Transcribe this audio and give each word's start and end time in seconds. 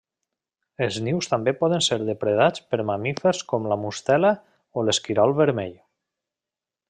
Els 0.85 0.95
nius 1.07 1.27
també 1.33 1.53
poden 1.59 1.83
ser 1.87 1.97
depredats 2.07 2.63
per 2.71 2.79
mamífers 2.91 3.43
com 3.53 3.69
la 3.73 3.77
mustela 3.83 4.33
o 4.81 4.87
l'esquirol 4.89 5.39
vermell. 5.43 5.77